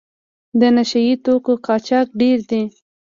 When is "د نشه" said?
0.59-0.99